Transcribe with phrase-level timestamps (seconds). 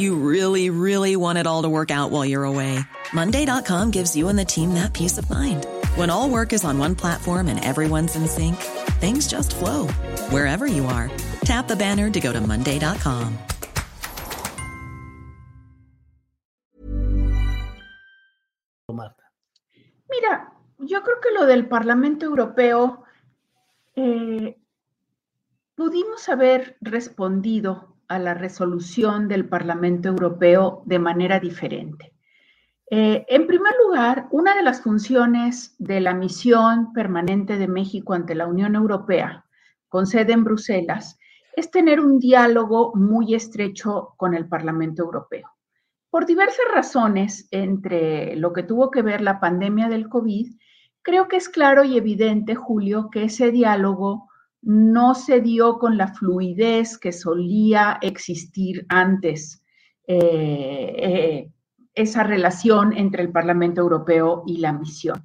[0.00, 2.80] You really, really want it all to work out while you're away.
[3.12, 5.66] Monday.com gives you and the team that peace of mind.
[5.94, 8.56] When all work is on one platform and everyone's in sync,
[8.96, 9.88] things just flow
[10.32, 11.10] wherever you are.
[11.44, 13.36] Tap the banner to go to Monday.com.
[20.08, 23.04] Mira, yo creo que lo del Parlamento Europeo
[23.96, 24.56] eh,
[25.76, 32.12] pudimos haber respondido a la resolución del Parlamento Europeo de manera diferente.
[32.90, 38.34] Eh, en primer lugar, una de las funciones de la misión permanente de México ante
[38.34, 39.44] la Unión Europea,
[39.88, 41.20] con sede en Bruselas,
[41.54, 45.48] es tener un diálogo muy estrecho con el Parlamento Europeo.
[46.10, 50.56] Por diversas razones, entre lo que tuvo que ver la pandemia del COVID,
[51.02, 54.29] creo que es claro y evidente, Julio, que ese diálogo
[54.62, 59.62] no se dio con la fluidez que solía existir antes.
[60.06, 61.52] Eh, eh,
[61.94, 65.22] esa relación entre el Parlamento Europeo y la misión,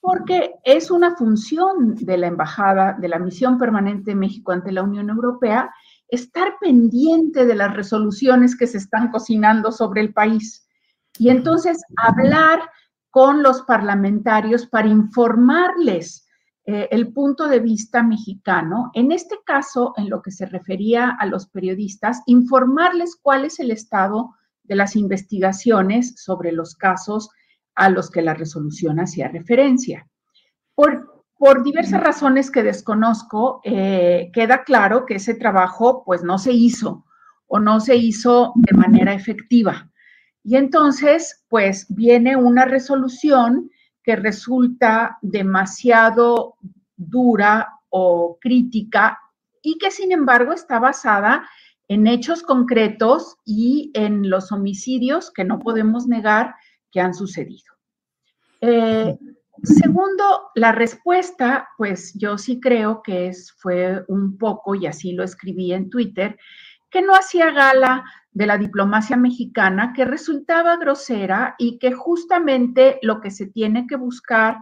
[0.00, 4.82] porque es una función de la Embajada, de la Misión Permanente de México ante la
[4.82, 5.70] Unión Europea,
[6.08, 10.68] estar pendiente de las resoluciones que se están cocinando sobre el país
[11.18, 12.60] y entonces hablar
[13.10, 16.23] con los parlamentarios para informarles
[16.66, 18.90] eh, el punto de vista mexicano.
[18.94, 23.70] En este caso, en lo que se refería a los periodistas, informarles cuál es el
[23.70, 27.28] estado de las investigaciones sobre los casos
[27.74, 30.08] a los que la resolución hacía referencia.
[30.74, 36.52] Por, por diversas razones que desconozco, eh, queda claro que ese trabajo pues no se
[36.52, 37.04] hizo
[37.46, 39.90] o no se hizo de manera efectiva.
[40.42, 43.70] Y entonces pues viene una resolución
[44.04, 46.56] que resulta demasiado
[46.96, 49.18] dura o crítica
[49.62, 51.48] y que sin embargo está basada
[51.88, 56.54] en hechos concretos y en los homicidios que no podemos negar
[56.92, 57.74] que han sucedido.
[58.60, 59.18] Eh,
[59.62, 65.24] segundo, la respuesta, pues yo sí creo que es, fue un poco, y así lo
[65.24, 66.38] escribí en Twitter,
[66.90, 68.04] que no hacía gala
[68.34, 73.96] de la diplomacia mexicana, que resultaba grosera y que justamente lo que se tiene que
[73.96, 74.58] buscar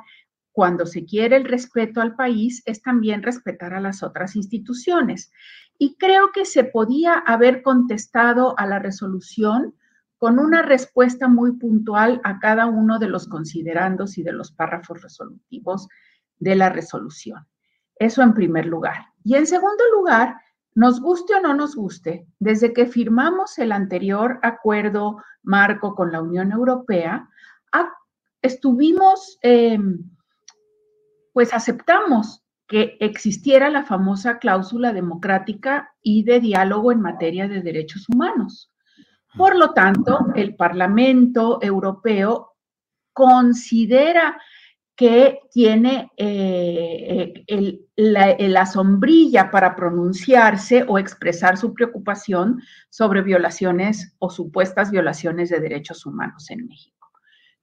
[0.52, 5.32] cuando se quiere el respeto al país es también respetar a las otras instituciones.
[5.78, 9.74] Y creo que se podía haber contestado a la resolución
[10.18, 15.02] con una respuesta muy puntual a cada uno de los considerandos y de los párrafos
[15.02, 15.88] resolutivos
[16.38, 17.46] de la resolución.
[17.96, 19.06] Eso en primer lugar.
[19.24, 20.36] Y en segundo lugar,
[20.74, 26.22] nos guste o no nos guste, desde que firmamos el anterior acuerdo marco con la
[26.22, 27.28] Unión Europea,
[28.42, 30.02] estuvimos, em,
[31.32, 38.08] pues aceptamos que existiera la famosa cláusula democrática y de diálogo en materia de derechos
[38.08, 38.70] humanos.
[39.36, 42.52] Por lo tanto, el Parlamento Europeo
[43.12, 44.40] considera
[45.02, 47.44] que tiene eh,
[47.96, 55.58] la, la, sombrilla para pronunciarse o expresar su preocupación sobre violaciones o supuestas violaciones de
[55.58, 57.10] derechos humanos en México.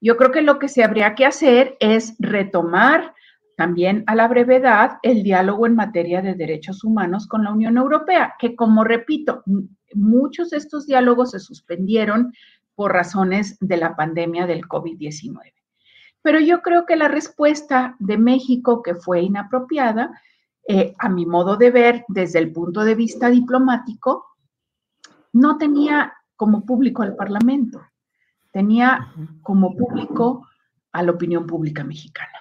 [0.02, 3.14] Yo creo que lo que se habría que hacer es retomar
[3.56, 8.36] también a la brevedad el diálogo en materia de derechos humanos con la Unión Europea,
[8.38, 9.44] que como repito,
[9.94, 12.34] muchos de estos diálogos se suspendieron
[12.76, 15.54] por razones de la pandemia del COVID-19.
[16.22, 20.22] Pero yo creo que la respuesta de México, que fue inapropiada,
[20.68, 24.26] eh, a mi modo de ver, desde el punto de vista diplomático,
[25.34, 27.82] no tenía como público al Parlamento,
[28.52, 30.48] tenía como público
[30.92, 32.40] a la opinión pública mexicana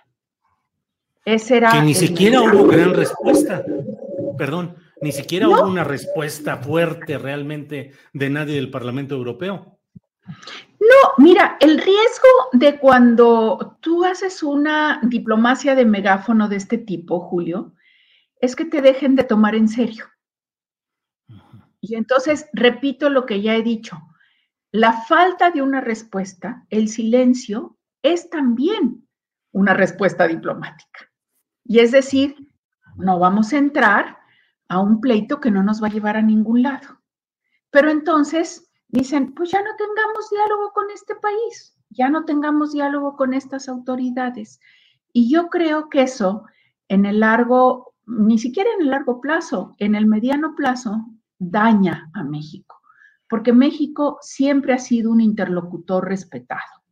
[1.37, 3.63] que ni siquiera hubo gran respuesta.
[4.39, 9.79] Perdón, ni siquiera hubo una respuesta fuerte realmente de nadie del Parlamento Europeo.
[10.81, 17.21] No, mira, el riesgo de cuando tú haces una diplomacia de megáfono de este tipo,
[17.21, 17.75] Julio,
[18.41, 20.07] es que te dejen de tomar en serio.
[21.81, 23.99] Y entonces, repito lo que ya he dicho,
[24.71, 29.09] la falta de una respuesta, el silencio, es también
[29.53, 31.11] una respuesta diplomática.
[31.65, 32.37] Y es decir,
[32.97, 34.19] no vamos a entrar
[34.69, 37.01] a un pleito que no nos va a llevar a ningún lado.
[37.71, 43.17] Pero entonces dicen, pues ya no tengamos diálogo con este país, ya no tengamos diálogo
[43.17, 44.61] con estas autoridades.
[45.13, 46.45] Y yo creo que eso
[46.89, 51.07] en el largo, ni siquiera en el largo plazo, en el mediano plazo,
[51.39, 52.81] daña a México,
[53.29, 56.83] porque México siempre ha sido un interlocutor respetado.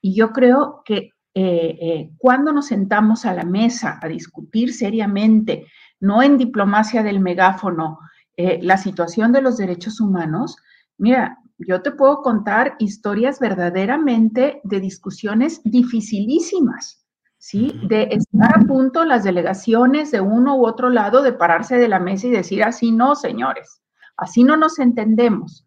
[0.00, 5.66] Y yo creo que eh, eh, cuando nos sentamos a la mesa a discutir seriamente,
[5.98, 7.98] no en diplomacia del megáfono,
[8.36, 10.56] eh, la situación de los derechos humanos,
[11.02, 17.04] mira, yo te puedo contar historias verdaderamente de discusiones dificilísimas,
[17.38, 17.72] ¿sí?
[17.88, 21.98] De estar a punto las delegaciones de uno u otro lado de pararse de la
[21.98, 23.82] mesa y decir así, no, señores,
[24.16, 25.66] así no nos entendemos.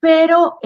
[0.00, 0.58] Pero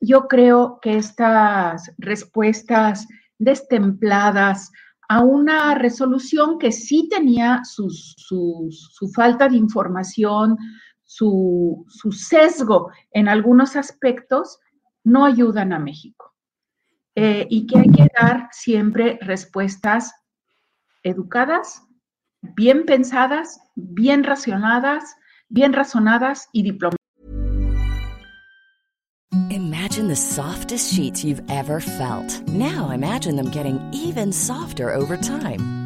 [0.00, 3.06] yo creo que estas respuestas
[3.38, 4.72] destempladas
[5.08, 8.68] a una resolución que sí tenía su,
[9.14, 10.56] falta de información,
[11.06, 14.58] su, sesgo en algunos aspectos,
[15.04, 16.34] no ayudan a México.
[17.14, 20.12] Eh, y que hay que dar siempre respuestas
[21.02, 21.82] educadas,
[22.42, 25.16] bien pensadas, bien racionadas,
[25.48, 26.96] bien razonadas y diplomáticas.
[29.50, 32.46] Imagine the softest sheets you've ever felt.
[32.48, 35.85] Now imagine them getting even softer over time.